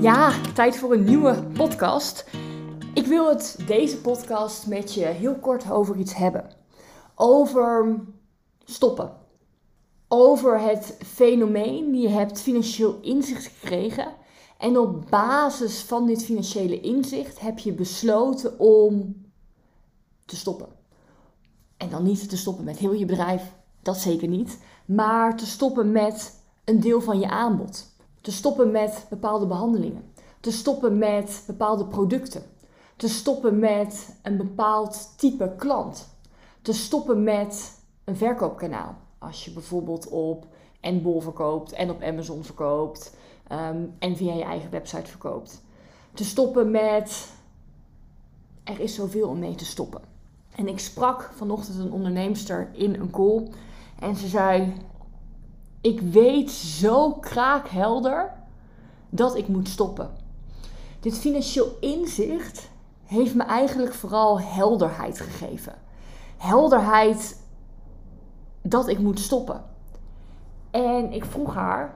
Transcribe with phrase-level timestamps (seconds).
[0.00, 2.30] Ja, tijd voor een nieuwe podcast.
[2.94, 6.50] Ik wil het deze podcast met je heel kort over iets hebben.
[7.14, 8.00] Over
[8.64, 9.12] stoppen.
[10.08, 14.14] Over het fenomeen, je hebt financieel inzicht gekregen.
[14.58, 19.24] En op basis van dit financiële inzicht heb je besloten om
[20.24, 20.68] te stoppen.
[21.76, 23.52] En dan niet te stoppen met heel je bedrijf,
[23.84, 24.58] dat zeker niet.
[24.84, 27.92] Maar te stoppen met een deel van je aanbod.
[28.20, 30.12] Te stoppen met bepaalde behandelingen.
[30.40, 32.42] Te stoppen met bepaalde producten.
[32.96, 36.08] Te stoppen met een bepaald type klant.
[36.62, 38.96] Te stoppen met een verkoopkanaal.
[39.18, 40.46] Als je bijvoorbeeld op
[40.80, 43.16] Enbol verkoopt en op Amazon verkoopt
[43.48, 45.62] ehm, en via je eigen website verkoopt.
[46.14, 47.32] Te stoppen met
[48.64, 50.00] er is zoveel om mee te stoppen.
[50.54, 53.48] En ik sprak vanochtend een onderneemster in een call
[53.98, 54.72] en ze zei:
[55.80, 58.32] Ik weet zo kraakhelder
[59.10, 60.10] dat ik moet stoppen.
[61.00, 62.70] Dit financieel inzicht
[63.04, 65.74] heeft me eigenlijk vooral helderheid gegeven.
[66.36, 67.42] Helderheid
[68.62, 69.64] dat ik moet stoppen.
[70.70, 71.94] En ik vroeg haar,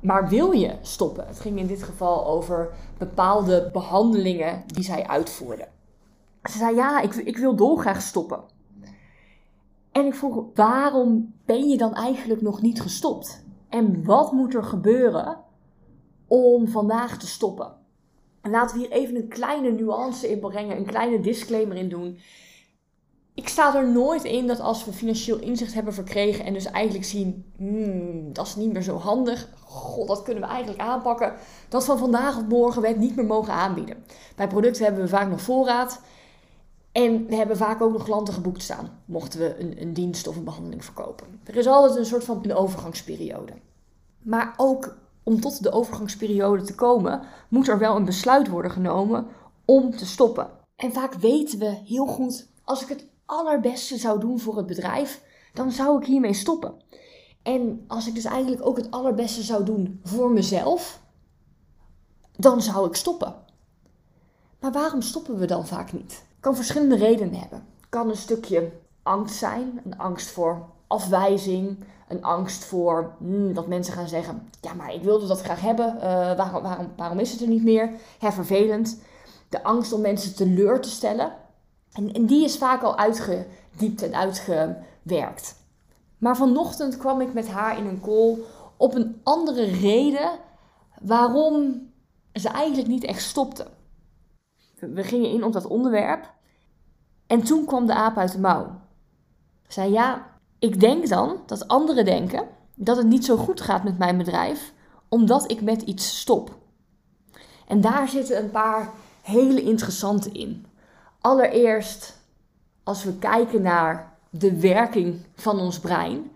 [0.00, 1.26] maar wil je stoppen?
[1.26, 5.68] Het ging in dit geval over bepaalde behandelingen die zij uitvoerde.
[6.42, 8.40] Ze zei, ja, ik, ik wil dolgraag stoppen.
[10.00, 13.44] En ik vroeg, waarom ben je dan eigenlijk nog niet gestopt?
[13.68, 15.38] En wat moet er gebeuren
[16.26, 17.72] om vandaag te stoppen?
[18.40, 22.18] En laten we hier even een kleine nuance in brengen, een kleine disclaimer in doen.
[23.34, 27.04] Ik sta er nooit in dat als we financieel inzicht hebben verkregen en dus eigenlijk
[27.04, 31.34] zien, hmm, dat is niet meer zo handig, god, dat kunnen we eigenlijk aanpakken,
[31.68, 34.04] dat van vandaag op morgen we het niet meer mogen aanbieden.
[34.36, 36.00] Bij producten hebben we vaak nog voorraad
[36.92, 40.36] en we hebben vaak ook nog klanten geboekt staan, mochten we een, een dienst of
[40.36, 41.40] een behandeling verkopen.
[41.44, 43.52] Er is altijd een soort van een overgangsperiode.
[44.22, 49.26] Maar ook om tot de overgangsperiode te komen, moet er wel een besluit worden genomen
[49.64, 50.50] om te stoppen.
[50.76, 55.22] En vaak weten we heel goed, als ik het allerbeste zou doen voor het bedrijf,
[55.52, 56.74] dan zou ik hiermee stoppen.
[57.42, 61.02] En als ik dus eigenlijk ook het allerbeste zou doen voor mezelf,
[62.36, 63.34] dan zou ik stoppen.
[64.60, 66.24] Maar waarom stoppen we dan vaak niet?
[66.40, 67.66] Kan verschillende redenen hebben.
[67.88, 68.72] Kan een stukje
[69.02, 74.74] angst zijn, een angst voor afwijzing, een angst voor hmm, dat mensen gaan zeggen: Ja,
[74.74, 76.02] maar ik wilde dat graag hebben, uh,
[76.36, 77.90] waarom, waarom, waarom is het er niet meer?
[78.18, 79.00] Ja, vervelend.
[79.48, 81.32] De angst om mensen teleur te stellen.
[81.92, 85.54] En, en die is vaak al uitgediept en uitgewerkt.
[86.18, 88.38] Maar vanochtend kwam ik met haar in een call
[88.76, 90.30] op een andere reden
[91.02, 91.88] waarom
[92.32, 93.66] ze eigenlijk niet echt stopte.
[94.80, 96.32] We gingen in op dat onderwerp
[97.26, 98.80] en toen kwam de aap uit de mouw.
[99.68, 100.26] Zei ja,
[100.58, 104.72] ik denk dan dat anderen denken dat het niet zo goed gaat met mijn bedrijf,
[105.08, 106.58] omdat ik met iets stop.
[107.66, 108.90] En daar zitten een paar
[109.22, 110.66] hele interessante in.
[111.20, 112.18] Allereerst,
[112.82, 116.30] als we kijken naar de werking van ons brein,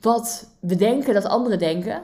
[0.00, 2.02] wat we denken dat anderen denken,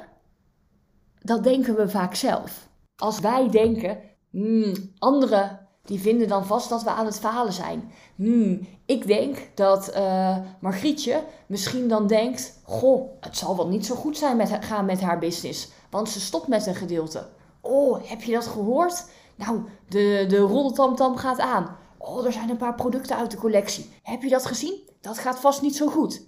[1.23, 2.69] dat denken we vaak zelf.
[2.97, 3.99] Als wij denken,
[4.39, 7.93] hmm, anderen die vinden dan vast dat we aan het falen zijn.
[8.15, 13.95] Hmm, ik denk dat uh, Margrietje misschien dan denkt: Goh, het zal wel niet zo
[13.95, 17.27] goed zijn met, gaan met haar business, want ze stopt met een gedeelte.
[17.61, 19.05] Oh, heb je dat gehoord?
[19.37, 21.77] Nou, de, de roddeltamtam gaat aan.
[21.99, 23.91] Oh, er zijn een paar producten uit de collectie.
[24.03, 24.81] Heb je dat gezien?
[25.01, 26.27] Dat gaat vast niet zo goed.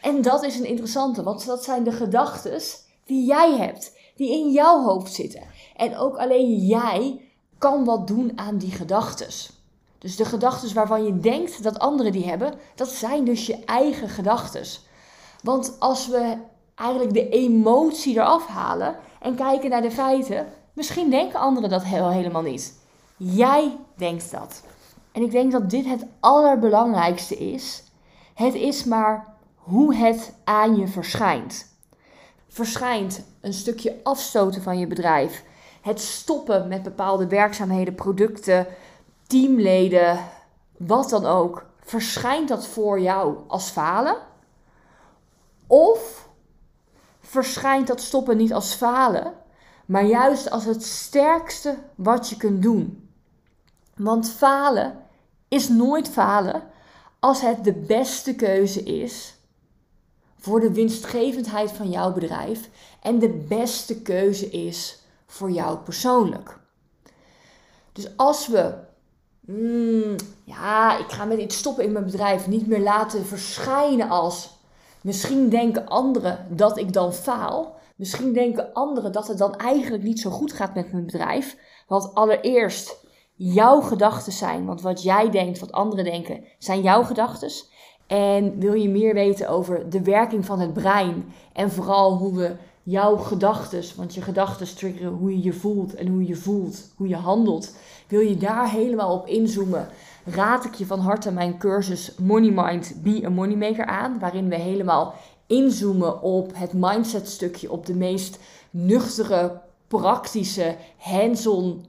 [0.00, 2.60] En dat is een interessante, want dat zijn de gedachten
[3.04, 5.42] die jij hebt, die in jouw hoofd zitten.
[5.76, 7.29] En ook alleen jij
[7.60, 9.28] kan wat doen aan die gedachten.
[9.98, 14.08] Dus de gedachten waarvan je denkt dat anderen die hebben, dat zijn dus je eigen
[14.08, 14.64] gedachten.
[15.42, 16.36] Want als we
[16.74, 22.42] eigenlijk de emotie eraf halen en kijken naar de feiten, misschien denken anderen dat helemaal
[22.42, 22.78] niet.
[23.16, 24.62] Jij denkt dat.
[25.12, 27.82] En ik denk dat dit het allerbelangrijkste is.
[28.34, 31.66] Het is maar hoe het aan je verschijnt.
[32.48, 35.44] Verschijnt een stukje afstoten van je bedrijf
[35.80, 38.66] het stoppen met bepaalde werkzaamheden, producten,
[39.26, 40.18] teamleden,
[40.76, 44.16] wat dan ook, verschijnt dat voor jou als falen?
[45.66, 46.28] Of
[47.20, 49.32] verschijnt dat stoppen niet als falen,
[49.86, 53.08] maar juist als het sterkste wat je kunt doen?
[53.96, 54.98] Want falen
[55.48, 56.62] is nooit falen
[57.18, 59.34] als het de beste keuze is
[60.38, 62.68] voor de winstgevendheid van jouw bedrijf
[63.02, 64.99] en de beste keuze is
[65.30, 66.58] voor jou persoonlijk.
[67.92, 68.74] Dus als we,
[69.46, 74.58] hmm, ja, ik ga met iets stoppen in mijn bedrijf, niet meer laten verschijnen als
[75.00, 77.74] Misschien denken anderen dat ik dan faal.
[77.96, 81.56] Misschien denken anderen dat het dan eigenlijk niet zo goed gaat met mijn bedrijf.
[81.86, 83.04] Want allereerst,
[83.34, 84.66] jouw gedachten zijn.
[84.66, 87.50] Want wat jij denkt, wat anderen denken, zijn jouw gedachten.
[88.06, 92.56] En wil je meer weten over de werking van het brein en vooral hoe we
[92.82, 97.08] jouw gedachten, want je gedachten triggeren hoe je je voelt en hoe je voelt, hoe
[97.08, 97.74] je handelt.
[98.08, 99.88] Wil je daar helemaal op inzoomen?
[100.24, 104.56] Raad ik je van harte mijn cursus Money Mind Be a Moneymaker aan, waarin we
[104.56, 105.14] helemaal
[105.46, 108.38] inzoomen op het mindset stukje, op de meest
[108.70, 111.84] nuchtere, praktische, hands-on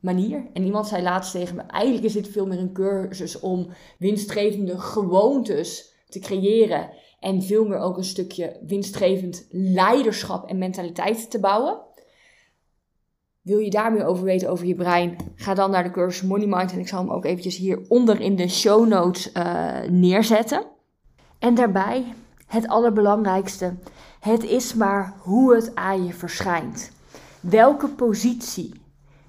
[0.00, 0.46] manier.
[0.52, 4.78] En iemand zei laatst tegen me: eigenlijk is dit veel meer een cursus om winstgevende
[4.78, 6.90] gewoontes te creëren.
[7.18, 11.78] En veel meer ook een stukje winstgevend leiderschap en mentaliteit te bouwen.
[13.42, 15.16] Wil je daar meer over weten over je brein?
[15.34, 16.72] Ga dan naar de cursus Money Mind.
[16.72, 20.66] En ik zal hem ook eventjes hieronder in de show notes uh, neerzetten.
[21.38, 22.14] En daarbij
[22.46, 23.74] het allerbelangrijkste.
[24.20, 26.92] Het is maar hoe het aan je verschijnt.
[27.40, 28.80] Welke positie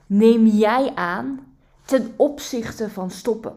[0.05, 1.55] neem jij aan
[1.85, 3.55] ten opzichte van stoppen?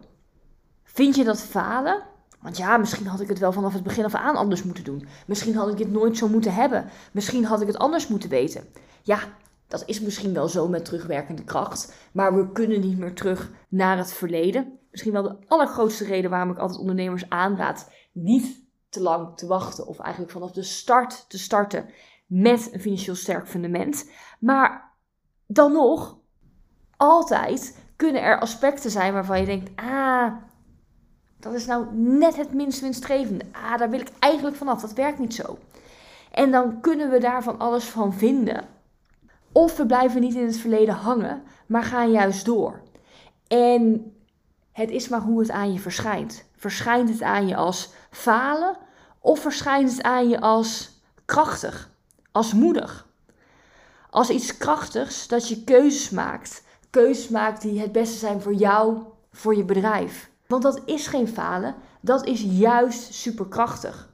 [0.83, 2.03] Vind je dat falen?
[2.43, 5.07] Want ja, misschien had ik het wel vanaf het begin af aan anders moeten doen.
[5.27, 6.85] Misschien had ik dit nooit zo moeten hebben.
[7.13, 8.65] Misschien had ik het anders moeten weten.
[9.03, 9.19] Ja,
[9.67, 11.95] dat is misschien wel zo met terugwerkende kracht.
[12.13, 14.79] Maar we kunnen niet meer terug naar het verleden.
[14.91, 19.87] Misschien wel de allergrootste reden waarom ik altijd ondernemers aanraad niet te lang te wachten.
[19.87, 21.91] Of eigenlijk vanaf de start te starten
[22.27, 24.11] met een financieel sterk fundament.
[24.41, 24.95] Maar
[25.47, 26.19] dan nog,
[26.97, 30.33] altijd kunnen er aspecten zijn waarvan je denkt: ah,
[31.41, 33.45] dat is nou net het minst winstgevende.
[33.53, 34.81] Ah, daar wil ik eigenlijk vanaf.
[34.81, 35.59] Dat werkt niet zo.
[36.31, 38.69] En dan kunnen we daar van alles van vinden.
[39.53, 42.81] Of we blijven niet in het verleden hangen, maar gaan juist door.
[43.49, 44.13] En
[44.73, 46.45] het is maar hoe het aan je verschijnt.
[46.57, 48.77] Verschijnt het aan je als falen
[49.21, 51.91] of verschijnt het aan je als krachtig,
[52.33, 53.09] als moedig?
[54.11, 56.63] Als iets krachtigs dat je keuzes maakt.
[56.91, 58.99] Keuzes maakt die het beste zijn voor jou,
[59.33, 60.31] voor je bedrijf.
[60.51, 64.09] Want dat is geen falen, dat is juist superkrachtig.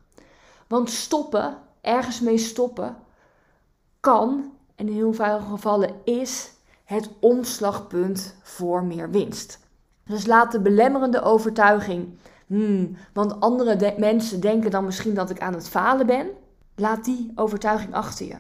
[0.67, 2.97] Want stoppen, ergens mee stoppen,
[4.01, 6.53] kan, en in heel veel gevallen is,
[6.85, 9.59] het omslagpunt voor meer winst.
[10.05, 15.55] Dus laat de belemmerende overtuiging, hmm, want andere mensen denken dan misschien dat ik aan
[15.55, 16.29] het falen ben,
[16.75, 18.37] laat die overtuiging achter je.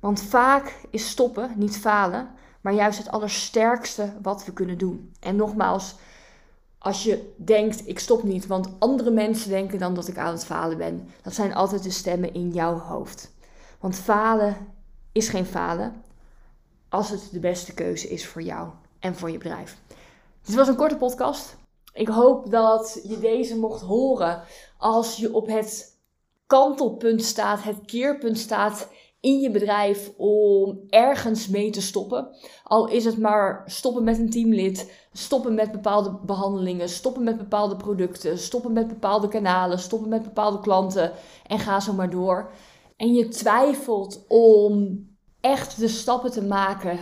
[0.00, 2.28] Want vaak is stoppen niet falen,
[2.60, 5.12] maar juist het allersterkste wat we kunnen doen.
[5.20, 5.96] En nogmaals,
[6.84, 10.44] als je denkt, ik stop niet, want andere mensen denken dan dat ik aan het
[10.44, 11.08] falen ben.
[11.22, 13.32] Dat zijn altijd de stemmen in jouw hoofd.
[13.80, 14.56] Want falen
[15.12, 16.02] is geen falen
[16.88, 19.78] als het de beste keuze is voor jou en voor je bedrijf.
[20.42, 21.56] Dit was een korte podcast.
[21.92, 24.42] Ik hoop dat je deze mocht horen
[24.78, 25.96] als je op het
[26.46, 28.88] kantelpunt staat, het keerpunt staat
[29.24, 32.28] in je bedrijf om ergens mee te stoppen.
[32.64, 37.76] Al is het maar stoppen met een teamlid, stoppen met bepaalde behandelingen, stoppen met bepaalde
[37.76, 41.12] producten, stoppen met bepaalde kanalen, stoppen met bepaalde klanten
[41.46, 42.50] en ga zo maar door.
[42.96, 45.06] En je twijfelt om
[45.40, 46.98] echt de stappen te maken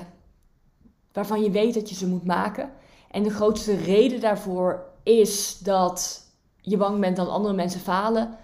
[1.13, 2.71] waarvan je weet dat je ze moet maken.
[3.11, 6.27] En de grootste reden daarvoor is dat
[6.61, 8.37] je bang bent dat andere mensen falen.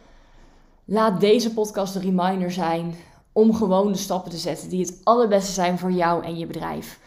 [0.84, 2.94] Laat deze podcast een reminder zijn
[3.38, 7.00] om gewoon de stappen te zetten die het allerbeste zijn voor jou en je bedrijf.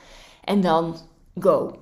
[0.44, 0.96] En dan
[1.40, 1.76] go.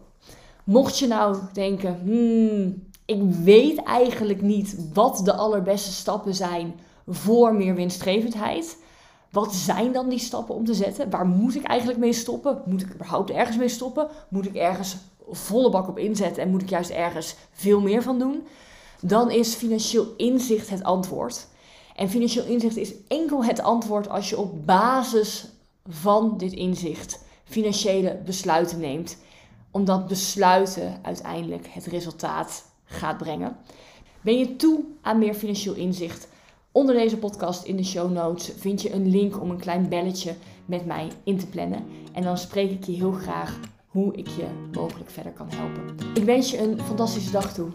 [0.64, 7.56] Mocht je nou denken, hmm, ik weet eigenlijk niet wat de allerbeste stappen zijn voor
[7.56, 8.78] meer winstgevendheid.
[9.32, 11.10] Wat zijn dan die stappen om te zetten?
[11.10, 12.62] Waar moet ik eigenlijk mee stoppen?
[12.66, 14.08] Moet ik überhaupt ergens mee stoppen?
[14.30, 14.98] Moet ik ergens
[15.32, 18.48] volle bak op inzetten en moet ik juist ergens veel meer van doen?
[19.02, 21.48] Dan is financieel inzicht het antwoord.
[22.00, 25.48] En financieel inzicht is enkel het antwoord als je op basis
[25.88, 29.18] van dit inzicht financiële besluiten neemt.
[29.72, 33.58] Omdat besluiten uiteindelijk het resultaat gaat brengen.
[34.22, 36.28] Ben je toe aan meer financieel inzicht?
[36.72, 40.36] Onder deze podcast in de show notes vind je een link om een klein belletje
[40.66, 41.86] met mij in te plannen.
[42.14, 45.96] En dan spreek ik je heel graag hoe ik je mogelijk verder kan helpen.
[46.14, 47.70] Ik wens je een fantastische dag toe.